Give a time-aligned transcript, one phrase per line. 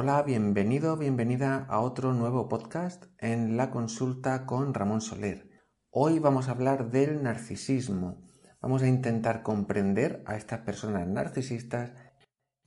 [0.00, 5.50] Hola, bienvenido, bienvenida a otro nuevo podcast en la consulta con Ramón Soler.
[5.90, 8.22] Hoy vamos a hablar del narcisismo.
[8.60, 11.94] Vamos a intentar comprender a estas personas narcisistas.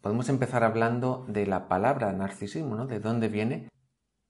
[0.02, 2.86] Podemos empezar hablando de la palabra narcisismo, ¿no?
[2.86, 3.70] ¿De dónde viene?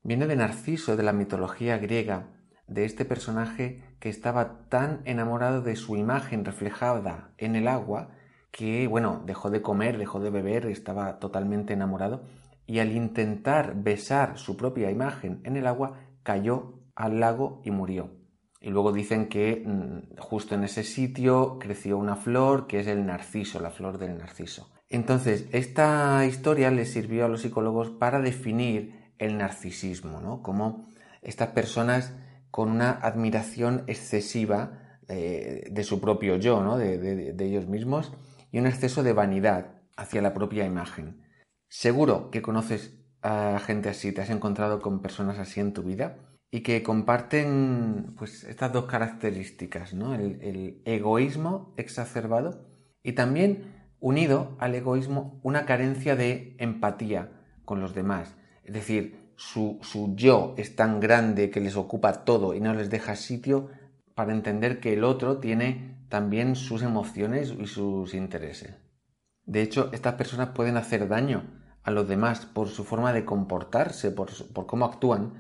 [0.03, 2.27] Viene de Narciso, de la mitología griega,
[2.67, 8.11] de este personaje que estaba tan enamorado de su imagen reflejada en el agua
[8.51, 12.27] que, bueno, dejó de comer, dejó de beber, estaba totalmente enamorado
[12.71, 18.11] y al intentar besar su propia imagen en el agua cayó al lago y murió.
[18.61, 23.05] Y luego dicen que mm, justo en ese sitio creció una flor que es el
[23.05, 24.71] narciso, la flor del narciso.
[24.87, 30.41] Entonces, esta historia le sirvió a los psicólogos para definir el narcisismo, ¿no?
[30.41, 30.87] Como
[31.21, 32.15] estas personas
[32.51, 36.77] con una admiración excesiva eh, de su propio yo, ¿no?
[36.77, 38.13] de ellos mismos,
[38.49, 41.21] y un exceso de vanidad hacia la propia imagen.
[41.73, 46.17] Seguro que conoces a gente así, te has encontrado con personas así en tu vida
[46.51, 50.13] y que comparten pues estas dos características, ¿no?
[50.13, 52.67] El, egoísmo exacerbado
[53.03, 57.31] y también unido al egoísmo una carencia de empatía
[57.63, 58.35] con los demás.
[58.65, 62.89] Es decir, su, su yo es tan grande que les ocupa todo y no les
[62.89, 63.69] deja sitio
[64.13, 68.75] para entender que el otro tiene también sus emociones y sus intereses.
[69.45, 74.11] De hecho, estas personas pueden hacer daño a los demás por su forma de comportarse,
[74.11, 75.33] por, por cómo actúan,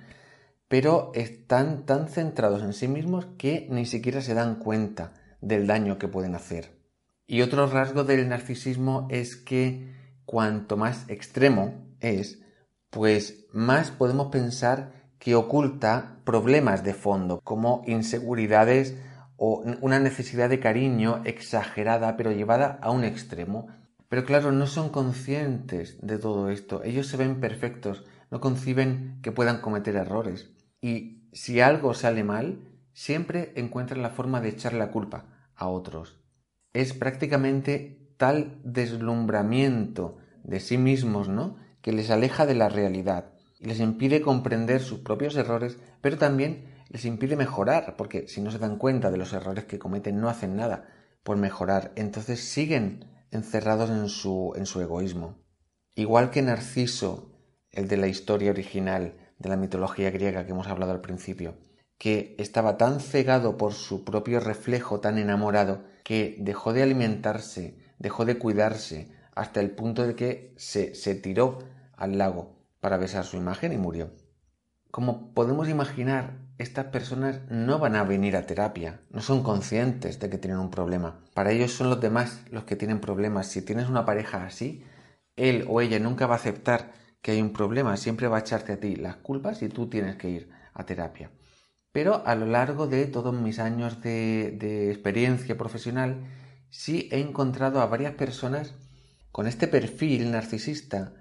[0.67, 5.97] pero están tan centrados en sí mismos que ni siquiera se dan cuenta del daño
[5.97, 6.71] que pueden hacer.
[7.27, 9.93] Y otro rasgo del narcisismo es que
[10.25, 12.41] cuanto más extremo es,
[12.89, 18.97] pues más podemos pensar que oculta problemas de fondo, como inseguridades
[19.37, 23.67] o una necesidad de cariño exagerada pero llevada a un extremo.
[24.11, 29.31] Pero claro, no son conscientes de todo esto, ellos se ven perfectos, no conciben que
[29.31, 32.59] puedan cometer errores y si algo sale mal,
[32.91, 36.19] siempre encuentran la forma de echar la culpa a otros.
[36.73, 41.55] Es prácticamente tal deslumbramiento de sí mismos, ¿no?
[41.81, 46.65] que les aleja de la realidad y les impide comprender sus propios errores, pero también
[46.89, 50.27] les impide mejorar, porque si no se dan cuenta de los errores que cometen, no
[50.27, 50.89] hacen nada
[51.23, 55.39] por mejorar, entonces siguen encerrados en su, en su egoísmo.
[55.95, 57.31] Igual que Narciso,
[57.71, 61.55] el de la historia original, de la mitología griega que hemos hablado al principio,
[61.97, 68.25] que estaba tan cegado por su propio reflejo, tan enamorado, que dejó de alimentarse, dejó
[68.25, 71.59] de cuidarse, hasta el punto de que se, se tiró
[71.95, 74.11] al lago para besar su imagen y murió.
[74.91, 80.29] Como podemos imaginar, estas personas no van a venir a terapia, no son conscientes de
[80.29, 81.19] que tienen un problema.
[81.33, 83.47] Para ellos son los demás los que tienen problemas.
[83.47, 84.83] Si tienes una pareja así,
[85.35, 86.91] él o ella nunca va a aceptar
[87.21, 90.17] que hay un problema, siempre va a echarte a ti las culpas y tú tienes
[90.17, 91.31] que ir a terapia.
[91.91, 96.25] Pero a lo largo de todos mis años de, experiencia profesional,
[96.69, 98.73] sí he encontrado a varias personas
[99.31, 101.13] con este perfil narcisista,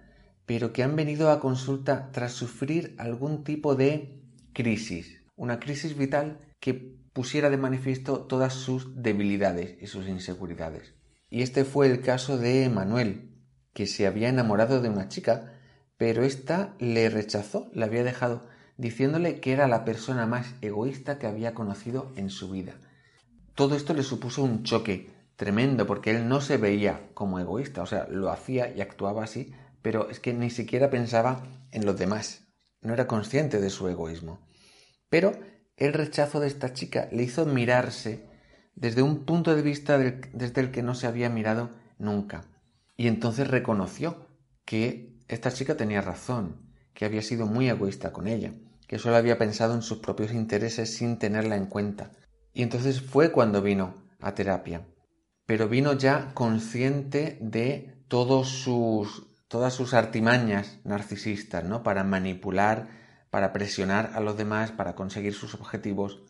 [0.51, 4.21] pero que han venido a consulta tras sufrir algún tipo de
[4.53, 6.75] crisis, una crisis vital que
[7.13, 10.93] pusiera de manifiesto todas sus debilidades y sus inseguridades.
[11.31, 13.31] Y este fue el caso de Manuel,
[13.73, 15.53] que se había enamorado de una chica
[15.97, 18.43] pero ésta le rechazó, le había dejado,
[18.77, 22.75] diciéndole que era la persona más egoísta que había conocido en su vida.
[23.55, 27.87] Todo esto le supuso un choque tremendo porque él no se veía como egoísta, o
[27.87, 31.43] sea, lo hacía y actuaba así, pero es que ni siquiera pensaba
[31.73, 32.47] en los demás,
[32.83, 34.41] no era consciente de su egoísmo.
[35.09, 35.33] Pero
[35.77, 38.29] el rechazo de esta chica le hizo mirarse
[38.75, 42.45] desde un punto de vista desde el que no se había mirado nunca.
[42.97, 44.27] Y entonces reconoció
[44.65, 48.53] que esta chica tenía razón, que había sido muy egoísta con ella,
[48.87, 52.13] que solo había pensado en sus propios intereses sin tenerla en cuenta.
[52.53, 54.87] Y entonces fue cuando vino a terapia.
[55.47, 61.83] Pero vino ya consciente de todos sus, todas sus artimañas narcisistas, ¿no?
[61.83, 62.87] Para manipular,
[63.31, 66.23] para presionar a los demás, para conseguir sus objetivos.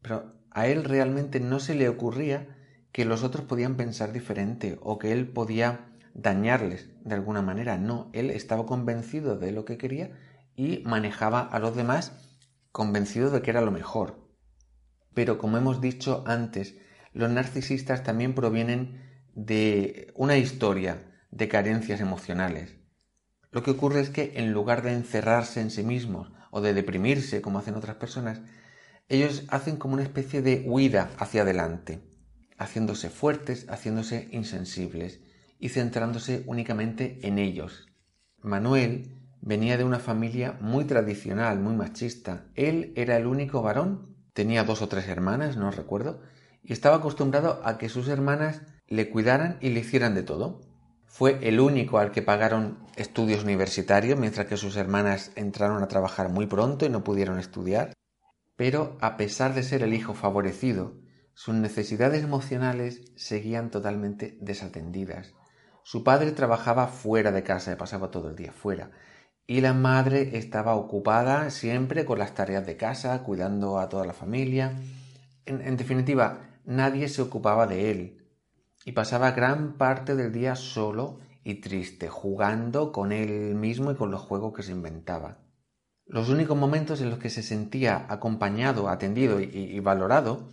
[0.00, 2.56] Pero a él realmente no se le ocurría
[2.90, 8.08] que los otros podían pensar diferente o que él podía dañarles de alguna manera, no,
[8.14, 10.12] él estaba convencido de lo que quería
[10.56, 12.12] y manejaba a los demás
[12.72, 14.26] convencido de que era lo mejor.
[15.12, 16.78] Pero como hemos dicho antes,
[17.12, 19.02] los narcisistas también provienen
[19.34, 22.76] de una historia de carencias emocionales.
[23.50, 27.42] Lo que ocurre es que en lugar de encerrarse en sí mismos o de deprimirse
[27.42, 28.40] como hacen otras personas,
[29.08, 32.00] ellos hacen como una especie de huida hacia adelante,
[32.56, 35.20] haciéndose fuertes, haciéndose insensibles
[35.58, 37.88] y centrándose únicamente en ellos.
[38.40, 42.46] Manuel venía de una familia muy tradicional, muy machista.
[42.54, 46.22] Él era el único varón, tenía dos o tres hermanas, no recuerdo,
[46.62, 50.73] y estaba acostumbrado a que sus hermanas le cuidaran y le hicieran de todo.
[51.16, 56.28] Fue el único al que pagaron estudios universitarios, mientras que sus hermanas entraron a trabajar
[56.28, 57.92] muy pronto y no pudieron estudiar.
[58.56, 60.96] Pero a pesar de ser el hijo favorecido,
[61.32, 65.34] sus necesidades emocionales seguían totalmente desatendidas.
[65.84, 68.90] Su padre trabajaba fuera de casa, pasaba todo el día fuera,
[69.46, 74.14] y la madre estaba ocupada siempre con las tareas de casa, cuidando a toda la
[74.14, 74.80] familia.
[75.46, 78.23] En, definitiva, nadie se ocupaba de él,
[78.84, 84.10] y pasaba gran parte del día solo y triste, jugando con él mismo y con
[84.10, 85.38] los juegos que se inventaba.
[86.06, 90.48] Los únicos momentos en los que se sentía acompañado, atendido y valorado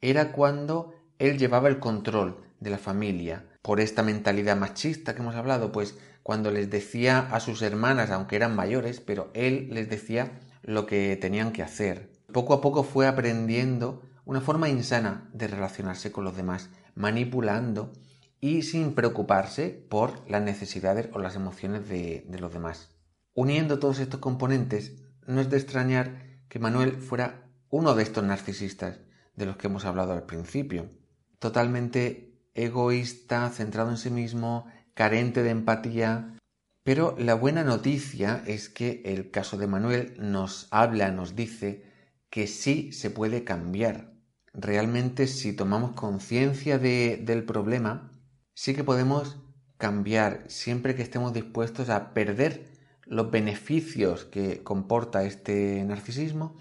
[0.00, 3.46] era cuando él llevaba el control de la familia.
[3.62, 8.36] Por esta mentalidad machista que hemos hablado, pues cuando les decía a sus hermanas, aunque
[8.36, 12.10] eran mayores, pero él les decía lo que tenían que hacer.
[12.32, 17.92] Poco a poco fue aprendiendo una forma insana de relacionarse con los demás, manipulando
[18.40, 22.90] y sin preocuparse por las necesidades o las emociones de, de los demás.
[23.34, 28.98] Uniendo todos estos componentes, no es de extrañar que Manuel fuera uno de estos narcisistas
[29.36, 30.90] de los que hemos hablado al principio.
[31.38, 36.36] Totalmente egoísta, centrado en sí mismo, carente de empatía.
[36.82, 41.84] Pero la buena noticia es que el caso de Manuel nos habla, nos dice
[42.28, 44.15] que sí se puede cambiar.
[44.58, 48.10] Realmente si tomamos conciencia de, del problema,
[48.54, 49.36] sí que podemos
[49.76, 52.66] cambiar siempre que estemos dispuestos a perder
[53.04, 56.56] los beneficios que comporta este narcisismo,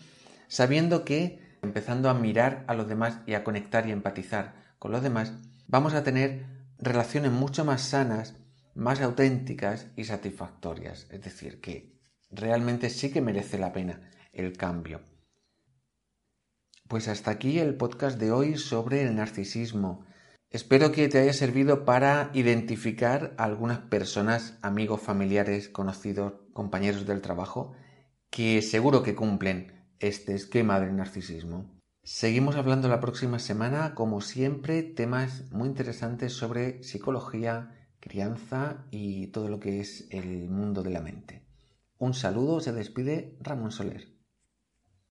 [0.50, 5.01] sabiendo que empezando a mirar a los demás y a conectar y empatizar con los
[5.01, 5.31] demás,
[5.68, 6.45] vamos a tener
[6.77, 8.36] relaciones mucho más sanas,
[8.75, 11.07] más auténticas y satisfactorias.
[11.12, 11.98] Es decir, que
[12.30, 15.14] realmente sí que merece la pena el cambio.
[16.88, 20.06] Pues hasta aquí el podcast de hoy sobre el narcisismo.
[20.52, 27.22] Espero que te haya servido para identificar a algunas personas, amigos, familiares, conocidos, compañeros del
[27.22, 27.74] trabajo,
[28.30, 31.76] que seguro que cumplen este esquema del narcisismo.
[32.04, 39.50] Seguimos hablando la próxima semana, como siempre, temas muy interesantes sobre psicología, crianza y todo
[39.50, 41.48] lo que es el mundo de la mente.
[41.98, 44.14] Un saludo, se despide Ramón Soler.